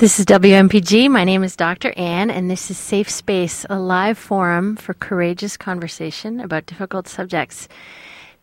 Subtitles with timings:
[0.00, 1.10] This is WMPG.
[1.10, 1.92] My name is Dr.
[1.94, 7.68] Ann, and this is Safe Space, a live forum for courageous conversation about difficult subjects.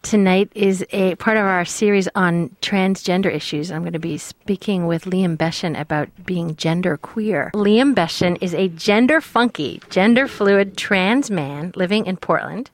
[0.04, 3.72] Tonight is a part of our series on transgender issues.
[3.72, 7.50] I'm going to be speaking with Liam Beschen about being gender queer.
[7.56, 12.70] Liam Beschen is a gender funky, gender fluid trans man living in Portland.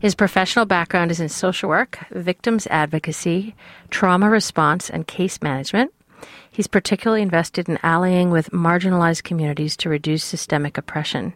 [0.00, 3.54] His professional background is in social work, victims advocacy,
[3.90, 5.92] trauma response, and case management.
[6.54, 11.34] He's particularly invested in allying with marginalized communities to reduce systemic oppression.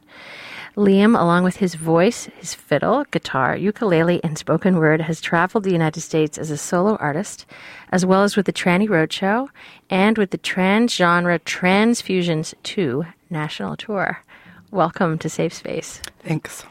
[0.77, 5.73] Liam, along with his voice, his fiddle, guitar, ukulele, and spoken word, has traveled the
[5.73, 7.47] United States as a solo artist,
[7.91, 9.49] as well as with the Tranny Roadshow
[9.91, 14.23] and with the Trans Genre Transfusions 2 national tour.
[14.71, 16.01] Welcome to Safe Space.
[16.21, 16.63] Thanks.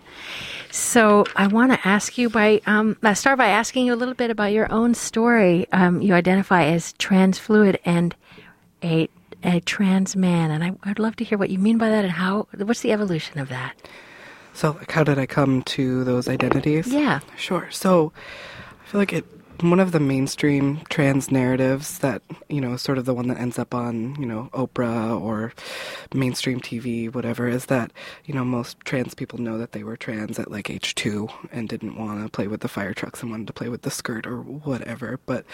[0.72, 4.14] So I want to ask you by um, let's start by asking you a little
[4.14, 5.68] bit about your own story.
[5.74, 8.16] Um, you identify as trans fluid and
[8.84, 9.10] a
[9.44, 12.14] a trans man, and I, would love to hear what you mean by that and
[12.14, 12.48] how.
[12.58, 13.76] What's the evolution of that?
[14.54, 16.88] So, like, how did I come to those identities?
[16.88, 17.70] Yeah, sure.
[17.70, 18.12] So,
[18.84, 19.26] I feel like it
[19.62, 23.58] one of the mainstream trans narratives that you know sort of the one that ends
[23.58, 25.54] up on you know Oprah or
[26.14, 27.92] mainstream TV whatever is that
[28.26, 31.70] you know most trans people know that they were trans at like age 2 and
[31.70, 34.28] didn't want to play with the fire trucks and wanted to play with the skirt
[34.28, 35.46] or whatever but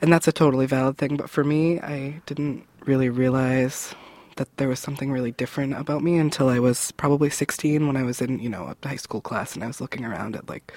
[0.00, 3.94] and that's a totally valid thing but for me I didn't really realize
[4.40, 8.02] that there was something really different about me until I was probably 16 when I
[8.04, 10.72] was in, you know, a high school class and I was looking around at like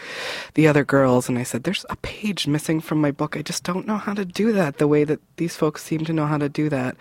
[0.56, 3.38] the other girls and I said, there's a page missing from my book.
[3.38, 6.11] I just don't know how to do that the way that these folks seem to
[6.11, 6.97] know how to do that.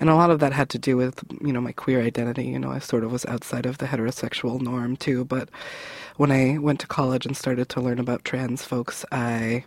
[0.00, 2.46] And a lot of that had to do with, you know, my queer identity.
[2.46, 5.26] You know, I sort of was outside of the heterosexual norm too.
[5.26, 5.50] But
[6.16, 9.64] when I went to college and started to learn about trans folks, I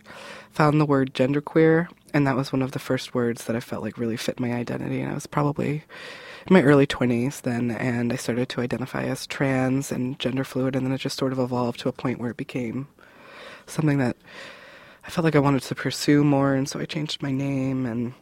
[0.50, 3.82] found the word genderqueer and that was one of the first words that I felt
[3.82, 5.00] like really fit my identity.
[5.00, 5.84] And I was probably
[6.46, 10.74] in my early 20s then, and I started to identify as trans and gender fluid,
[10.74, 12.88] and then it just sort of evolved to a point where it became
[13.66, 14.16] something that
[15.06, 18.14] I felt like I wanted to pursue more, and so I changed my name, and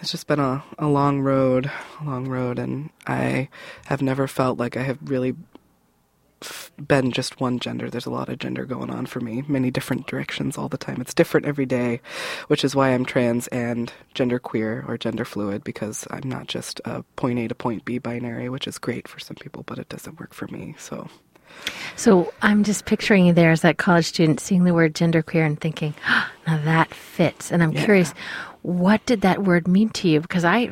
[0.00, 3.48] it's just been a, a long road, a long road, and I
[3.86, 5.34] have never felt like I have really
[6.76, 7.90] been just one gender.
[7.90, 11.00] There's a lot of gender going on for me, many different directions all the time.
[11.00, 12.00] It's different every day,
[12.48, 16.80] which is why I'm trans and gender queer or gender fluid because I'm not just
[16.84, 19.88] a point A to point B binary, which is great for some people, but it
[19.88, 20.74] doesn't work for me.
[20.78, 21.08] So.
[21.96, 25.60] So I'm just picturing you there as that college student seeing the word genderqueer and
[25.60, 27.52] thinking, oh, now that fits.
[27.52, 27.84] And I'm yeah.
[27.84, 28.14] curious,
[28.62, 30.20] what did that word mean to you?
[30.20, 30.70] Because I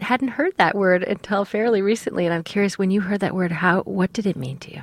[0.00, 3.52] hadn't heard that word until fairly recently, and I'm curious when you heard that word,
[3.52, 4.82] how what did it mean to you?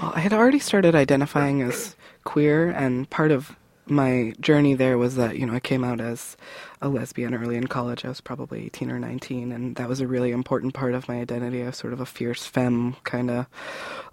[0.00, 1.94] Well, I had already started identifying as
[2.24, 3.56] queer, and part of
[3.86, 6.38] my journey there was that, you know, I came out as
[6.80, 8.04] a lesbian early in college.
[8.04, 11.20] I was probably 18 or 19, and that was a really important part of my
[11.20, 11.62] identity.
[11.62, 13.46] I was sort of a fierce femme kind of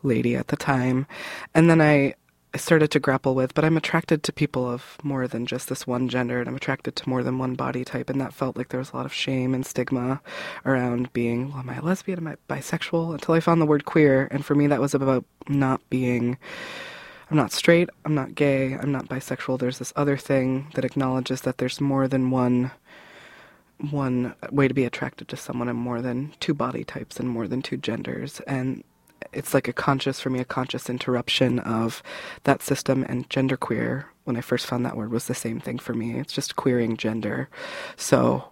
[0.03, 1.07] lady at the time.
[1.53, 2.15] And then I
[2.57, 5.85] I started to grapple with, but I'm attracted to people of more than just this
[5.85, 8.69] one gender, and I'm attracted to more than one body type, and that felt like
[8.69, 10.21] there was a lot of shame and stigma
[10.65, 12.17] around being, well, am I a lesbian?
[12.17, 13.13] Am I bisexual?
[13.13, 16.39] Until I found the word queer, and for me, that was about not being.
[17.29, 19.59] I'm not straight, I'm not gay, I'm not bisexual.
[19.59, 22.71] There's this other thing that acknowledges that there's more than one
[23.91, 27.47] one way to be attracted to someone and more than two body types and more
[27.47, 28.83] than two genders and
[29.33, 32.01] it's like a conscious for me a conscious interruption of
[32.43, 35.93] that system and genderqueer when i first found that word was the same thing for
[35.93, 37.49] me it's just queering gender
[37.95, 38.45] so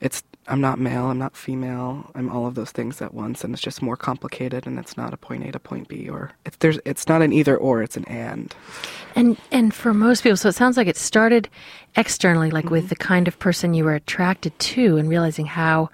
[0.00, 3.54] it's i'm not male i'm not female i'm all of those things at once and
[3.54, 6.56] it's just more complicated and it's not a point a to point b or it's
[6.58, 8.54] there's it's not an either or it's an and
[9.14, 11.48] and and for most people so it sounds like it started
[11.96, 12.74] externally like mm-hmm.
[12.74, 15.88] with the kind of person you were attracted to and realizing how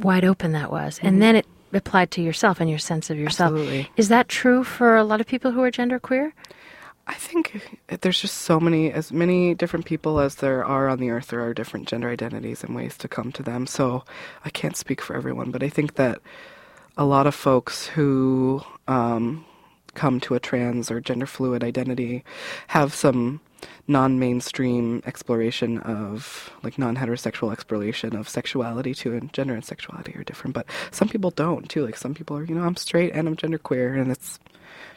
[0.00, 1.06] wide open that was mm-hmm.
[1.06, 3.52] and then it applied to yourself and your sense of yourself.
[3.52, 3.90] Absolutely.
[3.96, 6.32] Is that true for a lot of people who are genderqueer?
[7.06, 11.10] I think there's just so many, as many different people as there are on the
[11.10, 13.66] earth, there are different gender identities and ways to come to them.
[13.66, 14.04] So
[14.44, 16.20] I can't speak for everyone, but I think that
[16.98, 19.46] a lot of folks who um,
[19.94, 22.24] come to a trans or gender fluid identity
[22.68, 23.40] have some
[23.86, 30.54] non-mainstream exploration of like non-heterosexual exploration of sexuality too and gender and sexuality are different
[30.54, 31.84] but some people don't too.
[31.84, 34.38] Like some people are you know i'm straight and i'm genderqueer and it's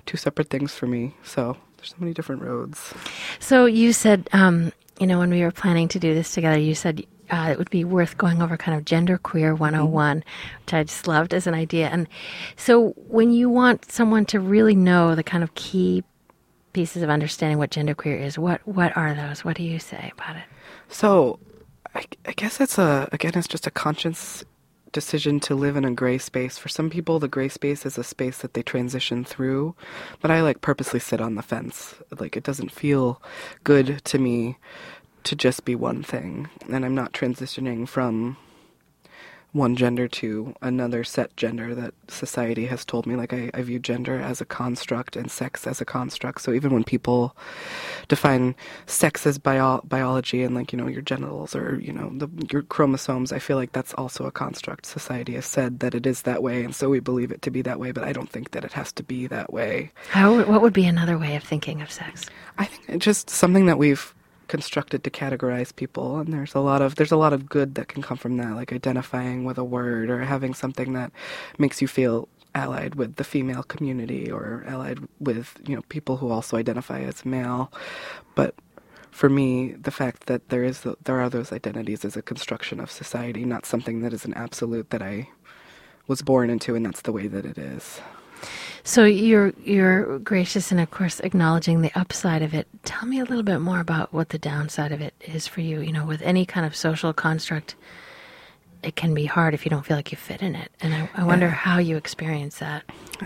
[0.05, 1.15] two separate things for me.
[1.23, 2.93] So there's so many different roads.
[3.39, 6.75] So you said um, you know when we were planning to do this together you
[6.75, 10.27] said uh, it would be worth going over kind of genderqueer 101 mm-hmm.
[10.65, 11.87] which i just loved as an idea.
[11.87, 12.07] And
[12.57, 16.03] so when you want someone to really know the kind of key
[16.73, 18.37] pieces of understanding what genderqueer is.
[18.37, 19.43] What what are those?
[19.43, 20.43] What do you say about it?
[20.89, 21.39] So,
[21.95, 24.43] I, I guess it's a again, it's just a conscious
[24.91, 26.57] decision to live in a gray space.
[26.57, 29.75] For some people, the gray space is a space that they transition through,
[30.21, 31.95] but I like purposely sit on the fence.
[32.19, 33.21] Like it doesn't feel
[33.63, 34.57] good to me
[35.23, 38.37] to just be one thing, and I'm not transitioning from
[39.53, 43.15] one gender to another set gender that society has told me.
[43.15, 46.41] Like, I, I view gender as a construct and sex as a construct.
[46.41, 47.35] So even when people
[48.07, 48.55] define
[48.85, 52.61] sex as bio- biology and, like, you know, your genitals or, you know, the, your
[52.61, 54.85] chromosomes, I feel like that's also a construct.
[54.85, 57.61] Society has said that it is that way, and so we believe it to be
[57.61, 59.91] that way, but I don't think that it has to be that way.
[60.09, 62.25] How, what would be another way of thinking of sex?
[62.57, 64.13] I think it's just something that we've
[64.51, 67.87] constructed to categorize people and there's a lot of there's a lot of good that
[67.87, 71.09] can come from that like identifying with a word or having something that
[71.57, 76.29] makes you feel allied with the female community or allied with you know people who
[76.29, 77.71] also identify as male.
[78.35, 78.55] But
[79.09, 82.91] for me the fact that there is there are those identities is a construction of
[82.91, 85.29] society not something that is an absolute that I
[86.07, 88.01] was born into and that's the way that it is
[88.83, 92.67] so you're you're gracious and of course acknowledging the upside of it.
[92.83, 95.81] Tell me a little bit more about what the downside of it is for you.
[95.81, 97.75] You know, with any kind of social construct,
[98.83, 100.71] it can be hard if you don't feel like you fit in it.
[100.81, 101.51] And I, I wonder yeah.
[101.53, 102.83] how you experience that.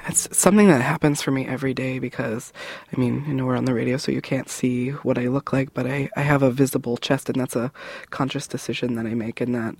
[0.07, 2.51] It's something that happens for me every day because,
[2.91, 5.53] I mean, you know, we're on the radio, so you can't see what I look
[5.53, 7.71] like, but I, I have a visible chest, and that's a
[8.09, 9.75] conscious decision that I make, and that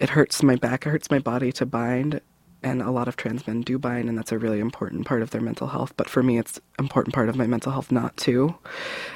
[0.00, 2.20] it hurts my back, it hurts my body to bind
[2.66, 5.30] and a lot of trans men do bind and that's a really important part of
[5.30, 5.92] their mental health.
[5.96, 8.56] But for me it's important part of my mental health not to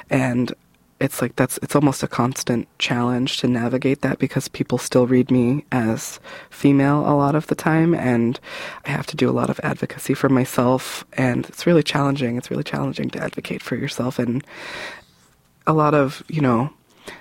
[0.09, 0.53] and
[1.01, 5.31] it's like that's it's almost a constant challenge to navigate that because people still read
[5.31, 6.19] me as
[6.49, 8.39] female a lot of the time and
[8.85, 11.03] I have to do a lot of advocacy for myself.
[11.13, 12.37] And it's really challenging.
[12.37, 14.19] It's really challenging to advocate for yourself.
[14.19, 14.45] And
[15.65, 16.71] a lot of you know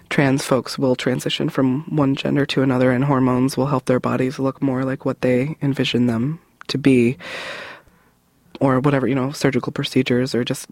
[0.08, 4.38] trans folks will transition from one gender to another, and hormones will help their bodies
[4.38, 7.16] look more like what they envision them to be.
[8.60, 10.66] Or whatever, you know, surgical procedures or just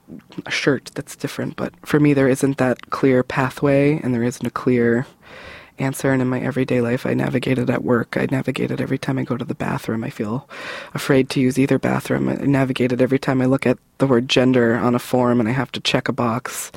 [0.45, 1.57] a shirt that's different.
[1.57, 5.07] But for me, there isn't that clear pathway and there isn't a clear
[5.79, 6.13] answer.
[6.13, 8.17] And in my everyday life, I navigate it at work.
[8.17, 10.05] I navigate it every time I go to the bathroom.
[10.05, 10.49] I feel
[10.95, 12.29] afraid to use either bathroom.
[12.29, 15.49] I navigate it every time I look at the word gender on a form and
[15.49, 16.71] I have to check a box.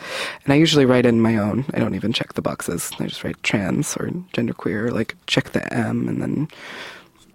[0.43, 1.65] And I usually write in my own.
[1.73, 2.91] I don't even check the boxes.
[2.99, 6.47] I just write trans or genderqueer, like check the M and then,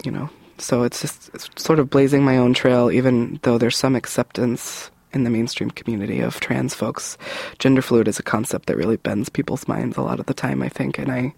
[0.05, 0.31] you know.
[0.59, 4.91] So it's just it's sort of blazing my own trail, even though there's some acceptance
[5.17, 7.19] in the mainstream community of trans folks.
[7.59, 10.63] Gender fluid is a concept that really bends people's minds a lot of the time,
[10.63, 11.35] I think, and I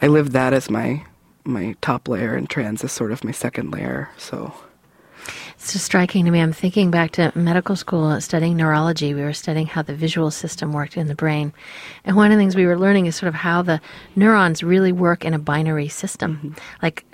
[0.00, 1.04] I live that as my
[1.44, 4.08] my top layer and trans is sort of my second layer.
[4.16, 4.54] So
[5.56, 6.40] it's just striking to me.
[6.40, 9.12] I'm thinking back to medical school studying neurology.
[9.12, 11.52] We were studying how the visual system worked in the brain.
[12.04, 13.80] And one of the things we were learning is sort of how the
[14.16, 16.52] neurons really work in a binary system, mm-hmm.
[16.82, 17.04] like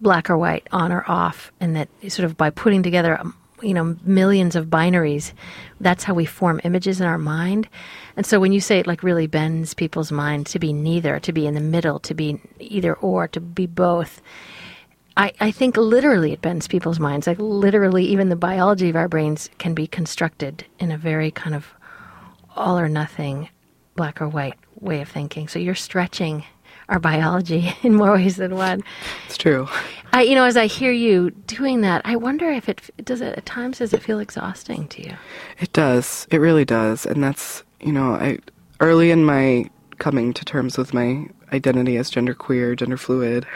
[0.00, 1.50] black or white, on or off.
[1.58, 3.20] And that sort of by putting together
[3.62, 5.32] you know millions of binaries
[5.80, 7.68] that's how we form images in our mind.
[8.16, 11.32] And so when you say it like really bends people's mind to be neither to
[11.32, 14.22] be in the middle to be either or to be both
[15.16, 17.26] I, I think literally it bends people's minds.
[17.26, 21.54] Like literally even the biology of our brains can be constructed in a very kind
[21.54, 21.72] of
[22.54, 23.48] all or nothing
[23.94, 25.48] black or white way of thinking.
[25.48, 26.44] So you're stretching
[26.88, 28.82] our biology in more ways than one.
[29.26, 29.68] It's true.
[30.12, 33.20] I, you know, as I hear you doing that, I wonder if it does.
[33.20, 35.16] It, at times, does it feel exhausting to you?
[35.58, 36.26] It does.
[36.30, 38.38] It really does, and that's you know, I
[38.80, 43.46] early in my coming to terms with my identity as genderqueer, gender fluid.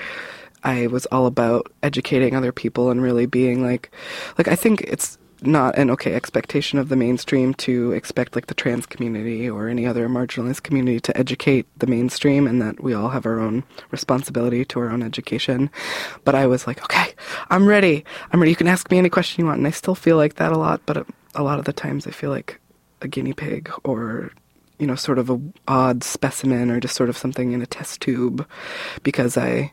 [0.62, 3.90] I was all about educating other people and really being like,
[4.36, 8.54] like I think it's not an okay expectation of the mainstream to expect like the
[8.54, 13.08] trans community or any other marginalized community to educate the mainstream and that we all
[13.08, 15.70] have our own responsibility to our own education.
[16.24, 17.14] But i was like okay
[17.50, 18.04] i'm ready.
[18.32, 18.50] I'm ready.
[18.50, 19.58] You can ask me any question you want.
[19.58, 21.04] And i still feel like that a lot but uh,
[21.34, 22.60] a lot of the times i feel like
[23.02, 24.30] a guinea pig or
[24.78, 28.00] you know sort of a odd specimen or just sort of something in a test
[28.00, 28.46] tube
[29.02, 29.70] because i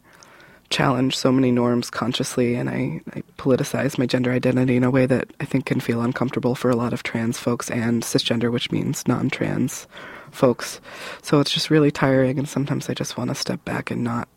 [0.69, 5.05] challenge so many norms consciously and I, I, politicize my gender identity in a way
[5.05, 8.71] that I think can feel uncomfortable for a lot of trans folks and cisgender, which
[8.71, 9.87] means non trans
[10.31, 10.81] folks.
[11.21, 14.27] So it's just really tiring and sometimes I just want to step back and not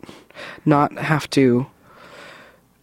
[0.65, 1.67] not have to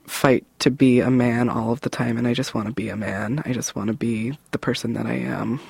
[0.06, 2.88] fight to be a man all of the time and I just want to be
[2.88, 3.42] a man.
[3.46, 5.60] I just want to be the person that I am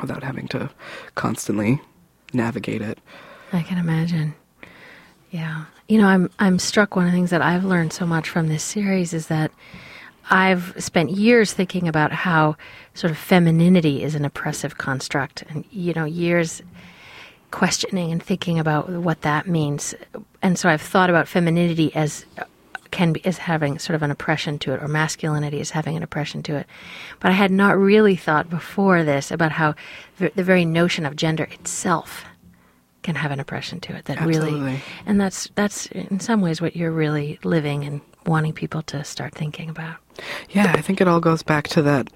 [0.00, 0.70] without having to
[1.14, 1.80] constantly
[2.32, 2.98] navigate it.
[3.52, 4.34] I can imagine.
[5.30, 5.64] Yeah.
[5.88, 8.48] You know, I'm I'm struck one of the things that I've learned so much from
[8.48, 9.50] this series is that
[10.30, 12.56] I've spent years thinking about how
[12.94, 16.62] sort of femininity is an oppressive construct and you know, years
[17.50, 19.94] questioning and thinking about what that means.
[20.42, 22.24] And so I've thought about femininity as
[22.90, 26.02] can be is having sort of an oppression to it, or masculinity as having an
[26.02, 26.66] oppression to it.
[27.20, 29.74] But I had not really thought before this about how
[30.18, 32.24] the very notion of gender itself
[33.06, 34.04] can have an oppression to it.
[34.06, 34.60] That Absolutely.
[34.60, 39.04] really, and that's that's in some ways what you're really living and wanting people to
[39.04, 39.96] start thinking about.
[40.50, 42.08] Yeah, I think it all goes back to that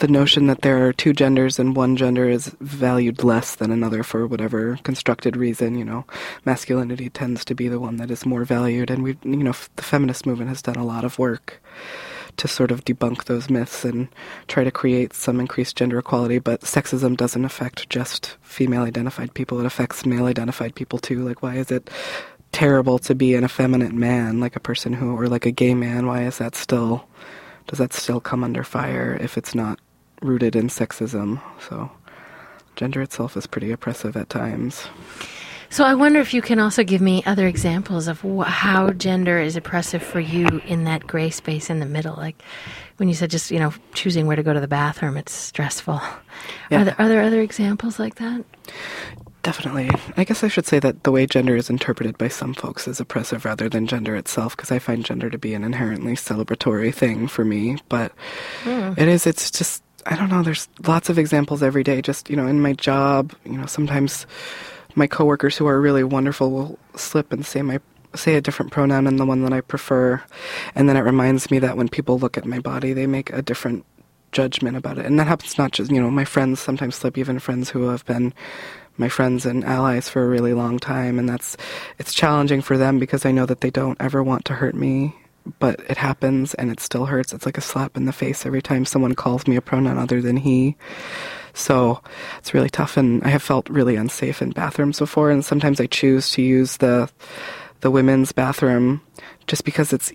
[0.00, 4.02] the notion that there are two genders and one gender is valued less than another
[4.02, 6.04] for whatever constructed reason, you know.
[6.44, 9.70] Masculinity tends to be the one that is more valued and we you know, f-
[9.76, 11.62] the feminist movement has done a lot of work
[12.36, 14.08] to sort of debunk those myths and
[14.48, 19.60] try to create some increased gender equality, but sexism doesn't affect just female identified people,
[19.60, 21.24] it affects male identified people too.
[21.24, 21.90] Like why is it
[22.52, 26.06] terrible to be an effeminate man, like a person who or like a gay man,
[26.06, 27.06] why is that still
[27.68, 29.78] does that still come under fire if it's not
[30.20, 31.40] rooted in sexism?
[31.68, 31.90] So
[32.76, 34.88] gender itself is pretty oppressive at times.
[35.72, 39.40] So I wonder if you can also give me other examples of wh- how gender
[39.40, 42.14] is oppressive for you in that gray space in the middle.
[42.14, 42.42] Like
[42.98, 45.98] when you said just you know choosing where to go to the bathroom, it's stressful.
[46.70, 46.82] Yeah.
[46.82, 48.44] Are there are there other examples like that?
[49.42, 49.88] Definitely.
[50.18, 53.00] I guess I should say that the way gender is interpreted by some folks is
[53.00, 57.28] oppressive rather than gender itself, because I find gender to be an inherently celebratory thing
[57.28, 57.78] for me.
[57.88, 58.12] But
[58.62, 58.92] hmm.
[58.98, 62.02] it is, it's just, I don't know, there's lots of examples every day.
[62.02, 64.26] Just, you know, in my job, you know, sometimes
[64.94, 67.80] my coworkers who are really wonderful will slip and say my
[68.14, 70.22] say a different pronoun than the one that I prefer.
[70.74, 73.40] And then it reminds me that when people look at my body, they make a
[73.40, 73.86] different
[74.32, 75.06] judgment about it.
[75.06, 78.04] And that happens not just, you know, my friends sometimes slip, even friends who have
[78.04, 78.34] been
[78.98, 81.18] my friends and allies for a really long time.
[81.18, 81.56] And that's,
[81.98, 85.14] it's challenging for them because I know that they don't ever want to hurt me.
[85.58, 87.32] But it happens and it still hurts.
[87.32, 90.20] It's like a slap in the face every time someone calls me a pronoun other
[90.22, 90.76] than he.
[91.54, 92.00] So
[92.38, 95.30] it's really tough, and I have felt really unsafe in bathrooms before.
[95.30, 97.10] And sometimes I choose to use the
[97.80, 99.02] the women's bathroom
[99.46, 100.12] just because it's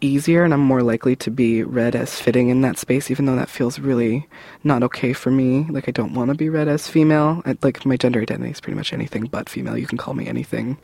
[0.00, 3.36] easier and I'm more likely to be read as fitting in that space, even though
[3.36, 4.26] that feels really
[4.64, 5.66] not okay for me.
[5.68, 7.42] Like I don't want to be read as female.
[7.44, 9.76] I, like my gender identity is pretty much anything but female.
[9.76, 10.78] You can call me anything.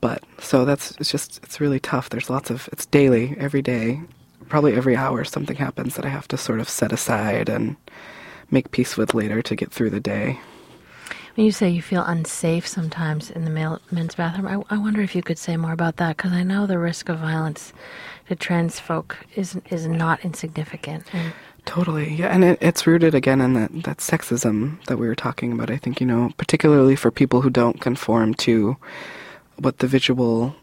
[0.00, 2.10] But so that's it's just it's really tough.
[2.10, 4.00] There's lots of it's daily, every day,
[4.48, 7.76] probably every hour something happens that I have to sort of set aside and
[8.50, 10.40] make peace with later to get through the day.
[11.36, 15.00] When you say you feel unsafe sometimes in the male men's bathroom, I, I wonder
[15.00, 17.72] if you could say more about that because I know the risk of violence
[18.28, 21.04] to trans folk is is not insignificant.
[21.14, 21.32] And
[21.66, 25.52] Totally, yeah, and it, it's rooted again in that that sexism that we were talking
[25.52, 25.70] about.
[25.70, 28.76] I think you know, particularly for people who don't conform to
[29.60, 30.54] what the visual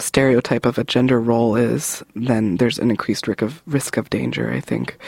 [0.00, 4.50] stereotype of a gender role is, then there's an increased risk of risk of danger.
[4.50, 4.98] I think.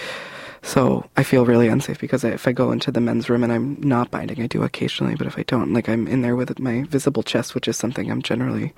[0.62, 3.80] So I feel really unsafe because if I go into the men's room and I'm
[3.80, 6.82] not binding, I do occasionally, but if I don't, like I'm in there with my
[6.82, 8.74] visible chest, which is something I'm generally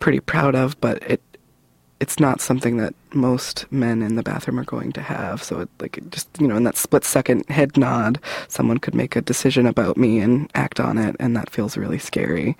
[0.00, 1.22] pretty proud of, but it
[2.00, 5.42] it's not something that most men in the bathroom are going to have.
[5.42, 8.94] So it like it just you know, in that split second head nod, someone could
[8.94, 12.56] make a decision about me and act on it, and that feels really scary.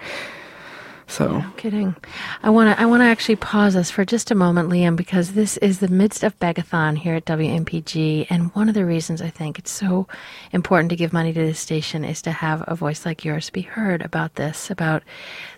[1.06, 1.94] So No kidding.
[2.42, 2.80] I want to.
[2.80, 5.88] I want to actually pause us for just a moment, Liam, because this is the
[5.88, 10.08] midst of Begathon here at WMPG, and one of the reasons I think it's so
[10.52, 13.62] important to give money to this station is to have a voice like yours be
[13.62, 15.02] heard about this, about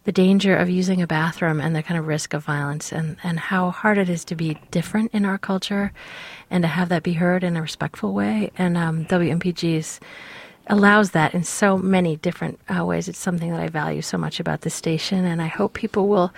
[0.04, 3.38] the danger of using a bathroom and the kind of risk of violence, and and
[3.38, 5.92] how hard it is to be different in our culture,
[6.50, 8.50] and to have that be heard in a respectful way.
[8.58, 10.00] And um, WMPG's
[10.68, 13.08] allows that in so many different uh, ways.
[13.08, 16.32] It's something that I value so much about the station, and I hope people will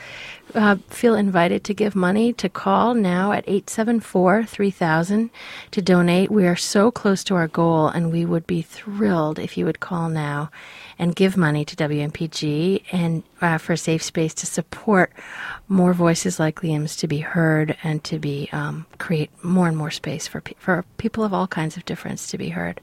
[0.55, 5.31] uh, feel invited to give money to call now at 874 3000
[5.71, 6.31] to donate.
[6.31, 9.81] We are so close to our goal, and we would be thrilled if you would
[9.81, 10.51] call now
[10.99, 15.13] and give money to WMPG and uh, for a safe space to support
[15.69, 19.91] more voices like Liam's to be heard and to be um, create more and more
[19.91, 22.81] space for pe- for people of all kinds of difference to be heard.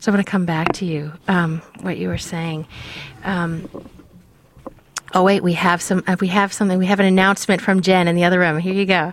[0.00, 1.12] So I'm going to come back to you.
[1.28, 2.66] Um, what you were saying.
[3.22, 3.68] Um,
[5.14, 6.02] oh wait, we have some.
[6.06, 6.78] Uh, we have something.
[6.78, 8.58] We have an announcement from Jen in the other room.
[8.58, 9.12] Here you go.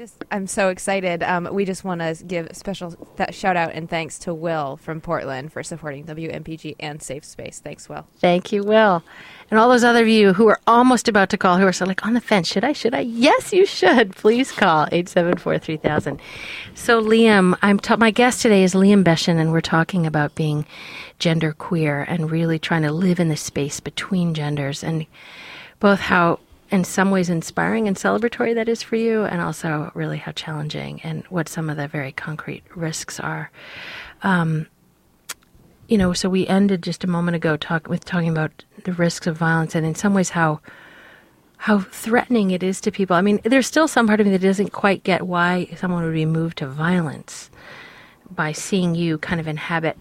[0.00, 1.22] Just, I'm so excited.
[1.22, 4.78] Um, we just want to give a special th- shout out and thanks to Will
[4.78, 7.60] from Portland for supporting WMPG and Safe Space.
[7.62, 8.06] Thanks, Will.
[8.16, 9.04] Thank you, Will,
[9.50, 11.84] and all those other of you who are almost about to call, who are so
[11.84, 12.48] like on the fence.
[12.48, 12.72] Should I?
[12.72, 13.00] Should I?
[13.00, 14.16] Yes, you should.
[14.16, 16.18] Please call eight seven four three thousand.
[16.74, 20.64] So Liam, I'm ta- my guest today is Liam Beshan, and we're talking about being
[21.18, 25.04] gender queer and really trying to live in the space between genders and
[25.78, 26.40] both how
[26.70, 31.00] in some ways inspiring and celebratory that is for you and also really how challenging
[31.02, 33.50] and what some of the very concrete risks are
[34.22, 34.66] um,
[35.88, 39.26] you know so we ended just a moment ago talk with talking about the risks
[39.26, 40.60] of violence and in some ways how
[41.60, 43.14] how threatening it is to people.
[43.14, 46.14] I mean, there's still some part of me that doesn't quite get why someone would
[46.14, 47.50] be moved to violence
[48.30, 49.98] by seeing you kind of inhabit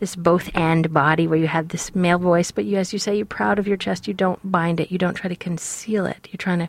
[0.00, 3.14] this both and body where you have this male voice, but you, as you say,
[3.16, 4.08] you're proud of your chest.
[4.08, 4.90] You don't bind it.
[4.90, 6.26] You don't try to conceal it.
[6.32, 6.68] You're trying to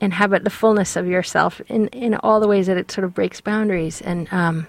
[0.00, 3.40] inhabit the fullness of yourself in, in all the ways that it sort of breaks
[3.40, 4.00] boundaries.
[4.00, 4.66] And um,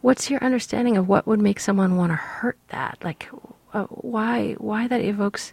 [0.00, 2.98] what's your understanding of what would make someone want to hurt that?
[3.04, 3.28] Like,
[3.72, 5.52] uh, why why that evokes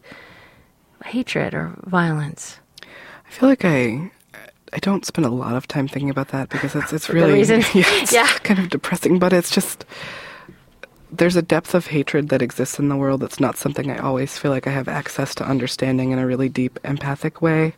[1.06, 2.60] hatred or violence?
[2.82, 4.12] I feel like I
[4.74, 7.62] I don't spend a lot of time thinking about that because it's it's really reason.
[7.74, 8.28] yeah, it's Yeah.
[8.44, 9.86] kind of depressing, but it's just
[11.12, 14.38] there's a depth of hatred that exists in the world that's not something I always
[14.38, 17.76] feel like I have access to understanding in a really deep empathic way.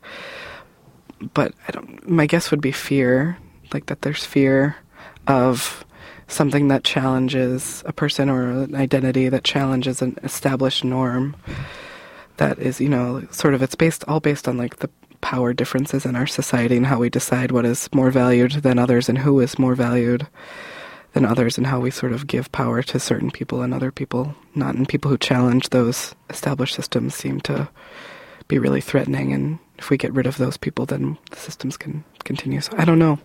[1.34, 3.38] But I don't my guess would be fear,
[3.74, 4.76] like that there's fear
[5.28, 5.84] of
[6.28, 11.36] something that challenges a person or an identity that challenges an established norm
[12.38, 14.90] that is, you know, sort of it's based all based on like the
[15.22, 19.08] power differences in our society and how we decide what is more valued than others
[19.08, 20.28] and who is more valued
[21.14, 24.36] than others and how we sort of give power to certain people and other people
[24.56, 27.68] not and people who challenge those established systems seem to
[28.48, 32.04] be really threatening and if we get rid of those people then the systems can
[32.24, 33.18] continue so i don't know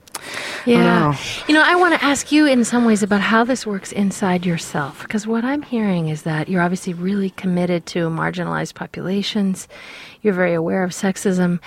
[0.67, 0.83] Yeah.
[1.11, 1.15] know.
[1.47, 4.45] You know, I want to ask you in some ways about how this works inside
[4.45, 5.03] yourself.
[5.03, 9.69] Because what I'm hearing is that you're obviously really committed to marginalized populations.
[10.21, 11.61] You're very aware of sexism.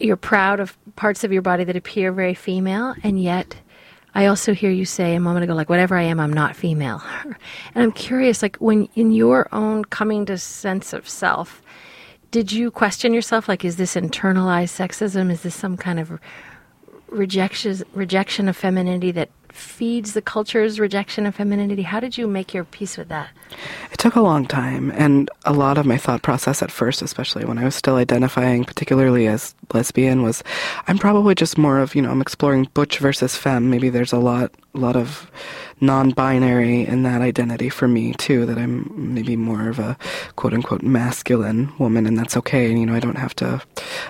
[0.00, 2.94] You're proud of parts of your body that appear very female.
[3.02, 3.56] And yet,
[4.14, 7.02] I also hear you say a moment ago, like, whatever I am, I'm not female.
[7.24, 11.62] and I'm curious, like, when in your own coming to sense of self,
[12.30, 13.48] did you question yourself?
[13.48, 15.30] Like, is this internalized sexism?
[15.30, 16.18] Is this some kind of
[17.12, 21.82] rejection rejection of femininity that feeds the culture's rejection of femininity.
[21.82, 23.28] How did you make your peace with that?
[23.92, 27.44] It took a long time, and a lot of my thought process at first, especially
[27.44, 30.42] when I was still identifying particularly as lesbian, was
[30.88, 33.70] I'm probably just more of, you know, I'm exploring butch versus femme.
[33.70, 35.30] Maybe there's a lot, lot of
[35.82, 38.46] non-binary in that identity for me too.
[38.46, 39.98] That I'm maybe more of a
[40.36, 42.70] quote unquote masculine woman, and that's okay.
[42.70, 43.60] And you know, I don't have to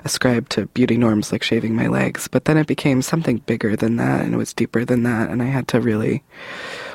[0.04, 2.28] ascribe to beauty norms like shaving my legs.
[2.28, 5.42] But then it became something bigger than that, and it was deeper than that, and
[5.42, 6.22] I had to really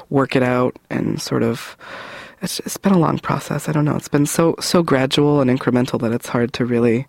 [0.09, 1.75] work it out and sort of
[2.41, 3.67] it's, it's been a long process.
[3.67, 3.95] I don't know.
[3.95, 7.07] It's been so so gradual and incremental that it's hard to really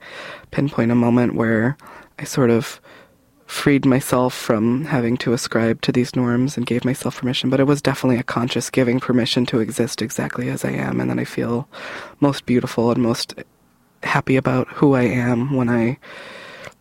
[0.51, 1.77] pinpoint a moment where
[2.19, 2.81] I sort of
[3.49, 7.49] freed myself from having to ascribe to these norms and gave myself permission.
[7.49, 11.09] But it was definitely a conscious giving permission to exist exactly as I am, and
[11.09, 11.67] then I feel
[12.21, 13.35] most beautiful and most
[14.03, 15.97] happy about who I am when I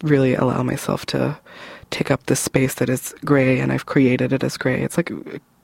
[0.04, 1.40] really allow myself to
[1.90, 4.84] take up this space that is gray and I've created it as gray.
[4.84, 5.10] It's like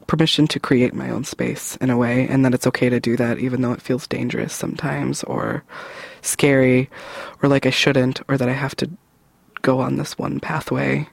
[0.08, 3.18] permission to create my own space in a way and that it's okay to do
[3.18, 5.64] that even though it feels dangerous sometimes or
[6.22, 6.90] scary
[7.42, 8.90] or like I shouldn't or that I have to
[9.64, 11.08] go on this one pathway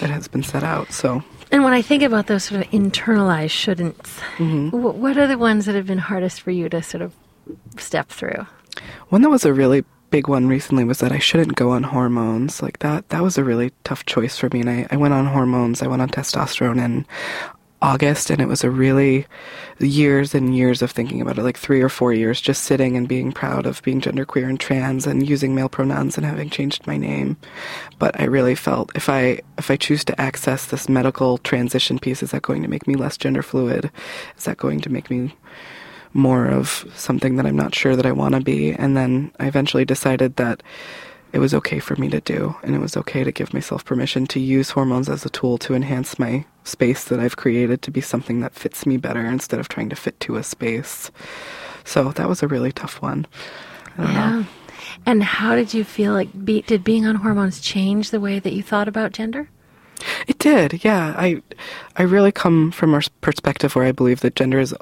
[0.00, 0.92] that has been set out.
[0.92, 4.68] So And when I think about those sort of internalized shouldn'ts, mm-hmm.
[4.68, 7.12] wh- what are the ones that have been hardest for you to sort of
[7.76, 8.46] step through?
[9.08, 12.62] One that was a really big one recently was that I shouldn't go on hormones.
[12.62, 15.26] Like that that was a really tough choice for me and I, I went on
[15.26, 15.82] hormones.
[15.82, 17.06] I went on testosterone in
[17.82, 19.26] August and it was a really
[19.78, 23.06] years and years of thinking about it, like three or four years just sitting and
[23.06, 26.96] being proud of being genderqueer and trans and using male pronouns and having changed my
[26.96, 27.36] name.
[27.98, 32.22] But I really felt if I if I choose to access this medical transition piece,
[32.22, 33.90] is that going to make me less gender fluid?
[34.38, 35.34] Is that going to make me
[36.16, 38.72] more of something that I'm not sure that I want to be.
[38.72, 40.62] And then I eventually decided that
[41.36, 44.26] it was okay for me to do, and it was okay to give myself permission
[44.28, 48.00] to use hormones as a tool to enhance my space that I've created to be
[48.00, 51.10] something that fits me better instead of trying to fit to a space.
[51.84, 53.26] So that was a really tough one.
[53.98, 54.12] Don't know.
[54.14, 54.44] Yeah.
[55.04, 58.54] And how did you feel like be, did being on hormones change the way that
[58.54, 59.50] you thought about gender?
[60.26, 61.14] It did, yeah.
[61.16, 61.42] I,
[61.96, 64.74] I really come from a perspective where I believe that gender is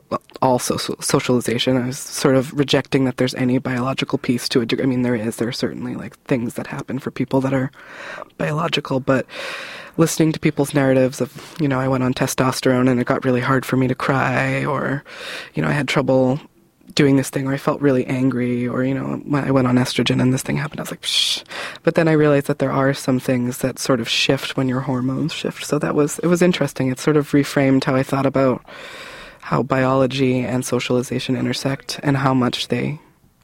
[0.43, 1.77] all social, socialization.
[1.77, 4.81] I was sort of rejecting that there's any biological piece to it.
[4.81, 5.37] I mean, there is.
[5.37, 7.71] There are certainly like things that happen for people that are
[8.39, 9.27] biological, but
[9.97, 13.41] listening to people's narratives of, you know, I went on testosterone and it got really
[13.41, 15.05] hard for me to cry, or,
[15.55, 16.41] you know, I had trouble
[16.95, 19.77] doing this thing or I felt really angry or, you know, when I went on
[19.77, 21.45] estrogen and this thing happened, I was like, Psh.
[21.83, 24.81] But then I realized that there are some things that sort of shift when your
[24.81, 25.65] hormones shift.
[25.65, 26.89] So that was, it was interesting.
[26.89, 28.65] It sort of reframed how I thought about
[29.41, 32.99] how biology and socialization intersect and how much they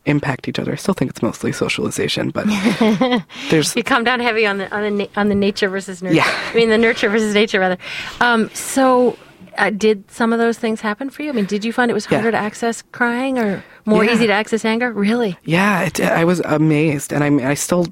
[0.07, 0.72] impact each other.
[0.72, 2.46] I still think it's mostly socialization, but
[3.50, 6.16] there's You come down heavy on the on the on the nature versus nurture.
[6.16, 6.50] Yeah.
[6.53, 7.79] I mean the nurture versus nature rather.
[8.20, 9.16] Um, so.
[9.58, 11.30] Uh, did some of those things happen for you?
[11.30, 12.18] I mean, did you find it was Yeah.
[12.18, 14.12] harder to access crying or more Yeah.
[14.12, 14.92] easy to access anger?
[14.92, 15.36] Really?
[15.44, 17.86] Yeah, it, I was amazed, and I I still,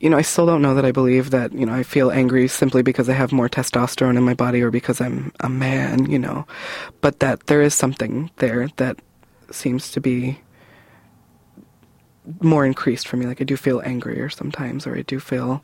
[0.00, 2.48] you know, I still don't know that I believe that, you know, I feel angry
[2.48, 6.18] simply because I have more testosterone in my body or because I'm a man, you
[6.18, 6.46] know,
[7.00, 8.96] but that there is something there that
[9.50, 10.40] seems to be
[12.40, 13.26] more increased for me.
[13.26, 15.62] Like I do feel angrier sometimes, or I do feel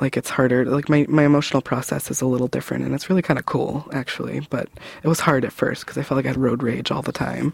[0.00, 0.64] like it's harder.
[0.64, 3.86] Like my, my emotional process is a little different, and it's really kind of cool,
[3.92, 4.40] actually.
[4.50, 4.68] But
[5.02, 7.12] it was hard at first because I felt like I had road rage all the
[7.12, 7.52] time.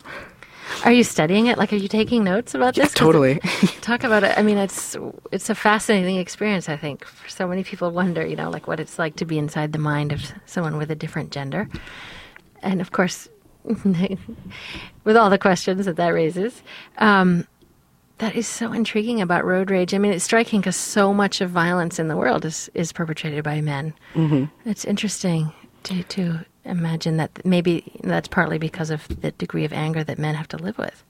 [0.85, 1.57] Are you studying it?
[1.57, 2.89] Like, are you taking notes about this?
[2.89, 3.41] 'Cause Totally.
[3.81, 4.37] Talk about it.
[4.37, 4.97] I mean, it's
[5.33, 6.69] it's a fascinating experience.
[6.69, 9.39] I think for so many people wonder, you know, like what it's like to be
[9.39, 11.69] inside the mind of someone with a different gender,
[12.63, 13.29] and of course,
[15.05, 16.63] with all the questions that that raises.
[16.99, 17.47] Um,
[18.19, 19.95] that is so intriguing about road rage.
[19.95, 23.45] I mean, it's striking because so much of violence in the world is, is perpetrated
[23.45, 23.95] by men.
[24.15, 24.45] Mm-hmm.
[24.69, 25.53] It's interesting
[25.85, 30.35] to, to imagine that maybe that's partly because of the degree of anger that men
[30.35, 31.05] have to live with.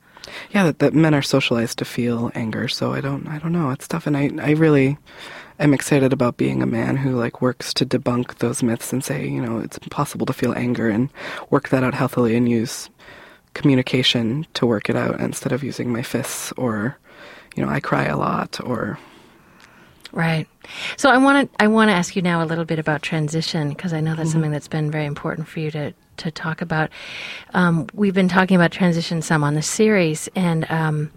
[0.51, 2.69] yeah, that, that men are socialized to feel anger.
[2.69, 3.71] So I don't, I don't know.
[3.71, 4.99] It's tough, and I, I really
[5.59, 9.27] am excited about being a man who like works to debunk those myths and say,
[9.27, 11.11] you know, it's possible to feel anger and
[11.51, 12.91] work that out healthily and use
[13.55, 16.99] communication to work it out instead of using my fists or,
[17.57, 18.99] you know, I cry a lot or
[20.11, 20.49] Right.
[20.97, 23.69] So I want to I want to ask you now a little bit about transition
[23.69, 24.33] because I know that's Mm-hmm.
[24.33, 26.91] something that's been very important for you to to talk about.
[27.53, 31.11] Um, we've been talking about transition some on the series, and um,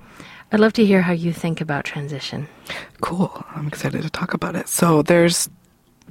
[0.51, 2.47] I'd love to hear how you think about transition.
[2.99, 3.45] Cool.
[3.55, 4.67] I'm excited to talk about it.
[4.67, 5.49] So there's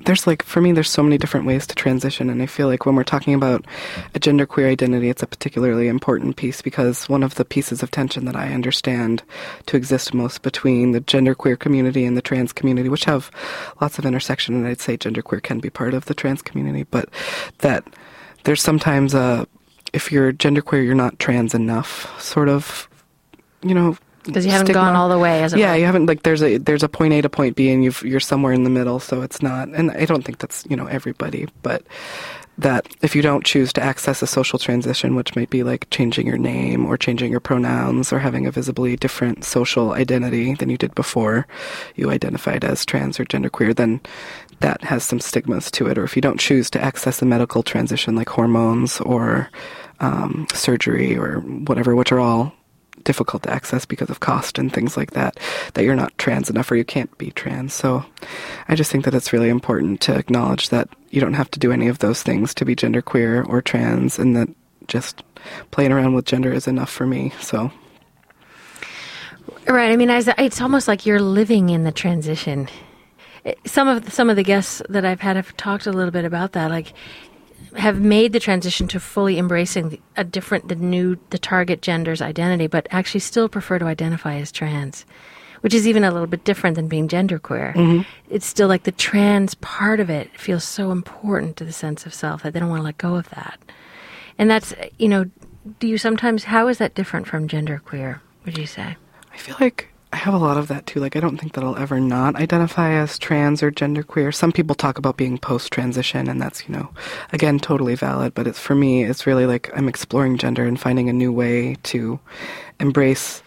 [0.07, 2.87] there's like for me there's so many different ways to transition and I feel like
[2.87, 3.67] when we're talking about
[4.15, 8.25] a genderqueer identity it's a particularly important piece because one of the pieces of tension
[8.25, 9.23] that I understand
[9.67, 13.31] to exist most between the genderqueer community and the trans community which have
[13.81, 17.09] lots of intersection and I'd say genderqueer can be part of the trans community but
[17.59, 17.85] that
[18.45, 19.47] there's sometimes a
[19.93, 22.89] if you're genderqueer you're not trans enough sort of
[23.63, 24.83] you know Because you haven't stigma.
[24.83, 27.23] gone all the way, as yeah you haven't like there's a there's a point a
[27.23, 30.05] to point b and you've you're somewhere in the middle so it's not and i
[30.05, 31.83] don't think that's you know everybody but
[32.59, 36.27] that if you don't choose to access a social transition which might be like changing
[36.27, 40.77] your name or changing your pronouns or having a visibly different social identity than you
[40.77, 41.47] did before
[41.97, 44.01] you identified as trans or genderqueer then
[44.61, 47.63] that has some stigmas to it or if you don't choose to access a medical
[47.63, 49.49] transition like hormones or
[50.01, 52.53] um, surgery or whatever which are all
[53.05, 55.39] difficult to access because of cost and things like that,
[55.75, 57.73] that you're not trans enough or you can't be trans.
[57.73, 58.05] So
[58.69, 61.73] I just think that it's really important to acknowledge that you don't have to do
[61.73, 64.49] any of those things to be genderqueer or trans and that
[64.87, 65.23] just
[65.71, 67.33] playing around with gender is enough for me.
[67.41, 67.73] So
[69.67, 69.93] Right.
[69.93, 72.69] I mean, it's almost like you're living in the transition.
[73.67, 76.53] Some of some of the guests that I've had have talked a little bit about
[76.53, 76.93] that, like
[77.77, 82.67] have made the transition to fully embracing a different, the new, the target gender's identity,
[82.67, 85.05] but actually still prefer to identify as trans,
[85.61, 87.75] which is even a little bit different than being genderqueer.
[87.75, 88.03] Mm-hmm.
[88.29, 92.15] It's still like the trans part of it feels so important to the sense of
[92.15, 93.59] self that they don't want to let go of that.
[94.39, 95.27] And that's, you know,
[95.79, 98.97] do you sometimes, how is that different from genderqueer, would you say?
[99.33, 100.99] I feel like I have a lot of that too.
[100.99, 104.35] Like, I don't think that I'll ever not identify as trans or genderqueer.
[104.35, 106.91] Some people talk about being post transition, and that's, you know,
[107.33, 108.35] again, totally valid.
[108.35, 111.77] But it's for me, it's really like I'm exploring gender and finding a new way
[111.85, 112.19] to
[112.81, 113.43] embrace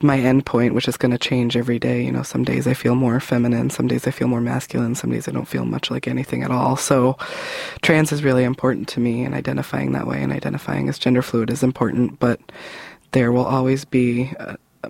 [0.00, 2.02] my endpoint, which is going to change every day.
[2.02, 5.10] You know, some days I feel more feminine, some days I feel more masculine, some
[5.10, 6.76] days I don't feel much like anything at all.
[6.76, 7.18] So,
[7.82, 11.50] trans is really important to me, and identifying that way and identifying as gender fluid
[11.50, 12.18] is important.
[12.18, 12.40] But
[13.12, 14.32] there will always be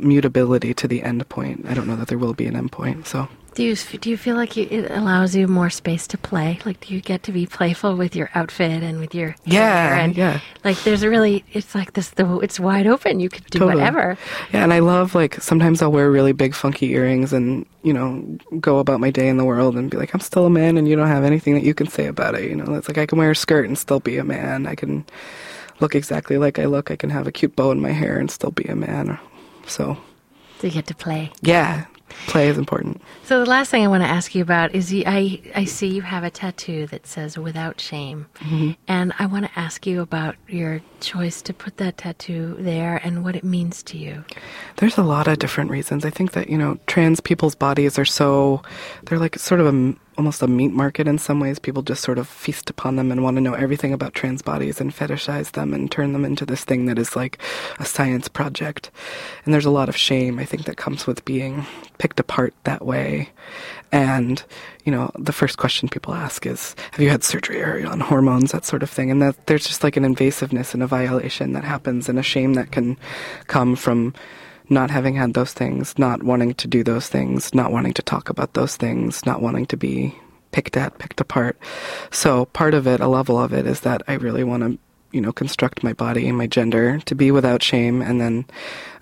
[0.01, 1.67] mutability to the end point.
[1.69, 3.07] I don't know that there will be an end point.
[3.07, 6.59] So, Do you do you feel like you, it allows you more space to play?
[6.65, 9.95] Like, do you get to be playful with your outfit and with your Yeah, hair
[10.05, 10.41] and yeah.
[10.65, 12.11] Like, there's a really, it's like this.
[12.11, 13.19] The it's wide open.
[13.19, 13.77] You could do Totally.
[13.81, 14.17] whatever.
[14.53, 18.23] Yeah, and I love like sometimes I'll wear really big funky earrings and you know
[18.61, 20.87] go about my day in the world and be like I'm still a man and
[20.87, 22.45] you don't have anything that you can say about it.
[22.49, 24.67] You know, it's like I can wear a skirt and still be a man.
[24.67, 25.05] I can
[25.81, 26.91] look exactly like I look.
[26.93, 29.19] I can have a cute bow in my hair and still be a man.
[29.69, 29.97] So
[30.61, 31.31] So you get to play.
[31.43, 31.85] yeah,
[32.27, 33.01] play is important.
[33.25, 35.87] So the last thing I want to ask you about is you, I I see
[35.89, 38.71] you have a tattoo that says "without shame," Mm-hmm.
[38.89, 43.23] and I want to ask you about your choice to put that tattoo there and
[43.25, 44.25] what it means to you.
[44.77, 46.05] There's a lot of different reasons.
[46.05, 48.63] I think that, you know, trans people's bodies are so,
[49.05, 51.61] they're like sort of a, almost a meat market in some ways.
[51.61, 54.81] People just sort of feast upon them and want to know everything about trans bodies
[54.81, 57.39] and fetishize them and turn them into this thing that is like
[57.79, 58.91] a science project.
[59.45, 61.65] And there's a lot of shame, I think, that comes with being
[61.99, 63.31] picked apart that way.
[63.93, 64.43] And,
[64.85, 68.51] you know, the first question people ask is, have you had surgery or on hormones,
[68.51, 69.11] that sort of thing.
[69.13, 72.55] And that there's just like an invasiveness and a violation that happens and a shame
[72.55, 72.97] that can
[73.47, 74.15] come from
[74.71, 78.29] not having had those things, not wanting to do those things, not wanting to talk
[78.29, 80.15] about those things, not wanting to be
[80.53, 81.59] picked at, picked apart.
[82.11, 84.79] So part of it, a level of it, is that I really want to,
[85.13, 88.03] you know, construct my body and my gender to be without shame.
[88.03, 88.47] And then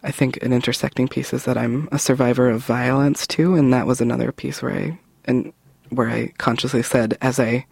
[0.03, 3.87] I think an intersecting piece is that I'm a survivor of violence too, and that
[3.87, 5.53] was another piece where I and
[5.91, 7.67] where I consciously said, as I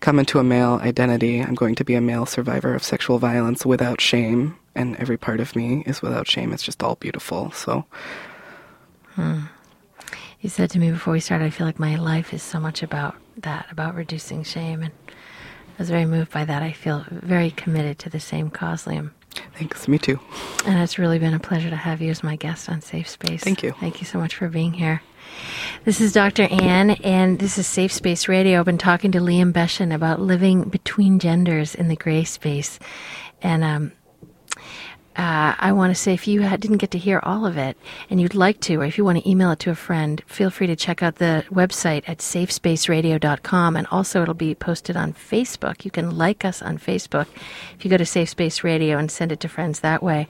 [0.00, 3.64] come into a male identity, I'm going to be a male survivor of sexual violence
[3.64, 6.52] without shame, and every part of me is without shame.
[6.52, 7.50] It's just all beautiful.
[7.52, 7.84] So.
[9.14, 9.40] Hmm.
[10.40, 12.82] You said to me before we started, I feel like my life is so much
[12.82, 14.82] about that, about reducing shame.
[14.82, 16.62] And I was very moved by that.
[16.62, 19.10] I feel very committed to the same cause, Liam.
[19.54, 20.18] Thanks, me too.
[20.66, 23.42] And it's really been a pleasure to have you as my guest on Safe Space.
[23.42, 23.72] Thank you.
[23.80, 25.02] Thank you so much for being here.
[25.84, 26.44] This is Dr.
[26.44, 28.58] Ann, and this is Safe Space Radio.
[28.58, 32.78] I've been talking to Liam Beschen about living between genders in the gray space.
[33.42, 33.92] And um,
[35.20, 37.76] uh, I want to say if you didn't get to hear all of it
[38.08, 40.48] and you'd like to, or if you want to email it to a friend, feel
[40.48, 43.76] free to check out the website at safespaceradio.com.
[43.76, 45.84] And also, it'll be posted on Facebook.
[45.84, 47.26] You can like us on Facebook
[47.76, 50.26] if you go to Safe Space Radio and send it to friends that way.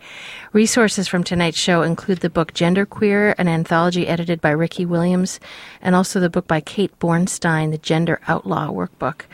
[0.52, 5.38] Resources from tonight's show include the book Genderqueer, an anthology edited by Riki Wilchins,
[5.80, 9.26] and also the book by Kate Bornstein, the Gender Outlaw Workbook.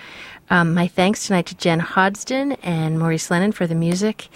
[0.49, 4.29] Um, my thanks tonight to Jen Hodsden and Maurice Lennon for the music.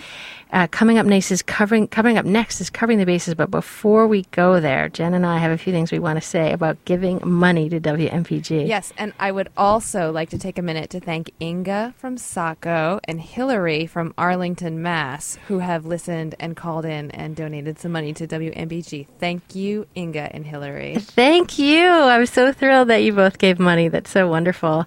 [0.53, 1.87] Uh, coming up next is covering.
[1.87, 3.35] Coming up next is covering the bases.
[3.35, 6.27] But before we go there, Jen and I have a few things we want to
[6.27, 8.67] say about giving money to WMPG.
[8.67, 13.01] Yes, and I would also like to take a minute to thank Inga from Saco
[13.05, 18.13] and Hillary from Arlington, Mass, who have listened and called in and donated some money
[18.15, 19.07] to WMPG.
[19.19, 20.97] Thank you, Inga and Hillary.
[20.99, 21.89] Thank you.
[21.89, 23.89] I'm so thrilled that you both gave money.
[23.89, 24.87] That's so wonderful.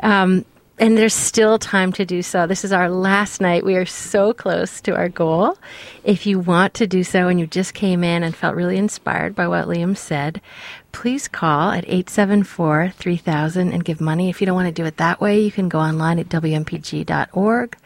[0.00, 0.44] Um,
[0.80, 2.46] and there's still time to do so.
[2.46, 3.66] This is our last night.
[3.66, 5.58] We are so close to our goal.
[6.04, 9.34] If you want to do so and you just came in and felt really inspired
[9.34, 10.40] by what Liam said,
[10.90, 14.30] please call at 874 3000 and give money.
[14.30, 17.76] If you don't want to do it that way, you can go online at wmpg.org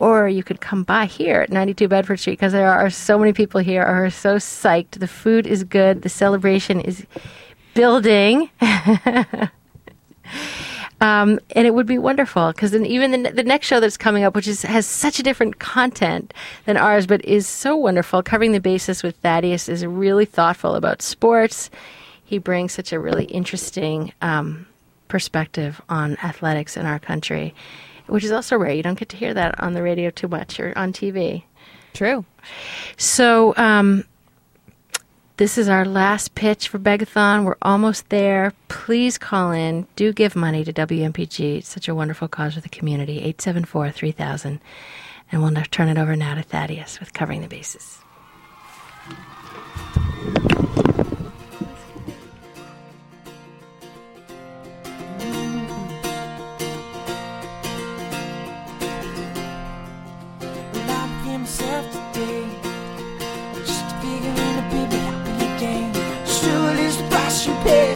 [0.00, 3.32] or you could come by here at 92 Bedford Street because there are so many
[3.32, 4.98] people here who are so psyched.
[4.98, 7.06] The food is good, the celebration is
[7.74, 8.50] building.
[11.00, 14.24] Um, and it would be wonderful because then even the, the next show that's coming
[14.24, 16.32] up, which is has such a different content
[16.64, 21.02] than ours, but is so wonderful, covering the bases with Thaddeus is really thoughtful about
[21.02, 21.70] sports.
[22.24, 24.66] He brings such a really interesting um,
[25.08, 27.54] perspective on athletics in our country,
[28.06, 28.72] which is also rare.
[28.72, 31.42] You don't get to hear that on the radio too much or on TV.
[31.92, 32.24] True.
[32.96, 33.54] So.
[33.56, 34.04] Um,
[35.38, 37.44] this is our last pitch for Begathon.
[37.44, 38.54] We're almost there.
[38.68, 39.86] Please call in.
[39.94, 41.58] Do give money to WMPG.
[41.58, 43.18] It's such a wonderful cause for the community.
[43.18, 44.60] 874 3000.
[45.30, 47.98] And we'll turn it over now to Thaddeus with Covering the Bases.
[67.46, 67.76] you pay.